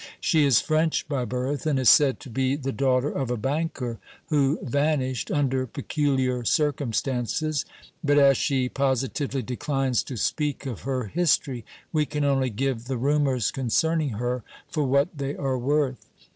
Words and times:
She 0.19 0.45
is 0.45 0.59
French 0.59 1.07
by 1.07 1.25
birth, 1.25 1.67
and 1.67 1.77
is 1.77 1.87
said 1.89 2.19
to 2.21 2.29
be 2.31 2.55
the 2.55 2.71
daughter 2.71 3.11
of 3.11 3.29
a 3.29 3.37
banker, 3.37 3.99
who 4.29 4.57
vanished 4.63 5.29
under 5.29 5.67
peculiar 5.67 6.43
circumstances, 6.43 7.65
but, 8.03 8.17
as 8.17 8.35
she 8.35 8.67
positively 8.67 9.43
declines 9.43 10.01
to 10.05 10.17
speak 10.17 10.65
of 10.65 10.81
her 10.89 11.03
history, 11.03 11.65
we 11.93 12.07
can 12.07 12.23
only 12.23 12.49
give 12.49 12.85
the 12.85 12.97
rumors 12.97 13.51
concerning 13.51 14.13
her 14.13 14.41
for 14.67 14.85
what 14.85 15.15
they 15.15 15.35
are 15.35 15.59
worth. 15.59 16.03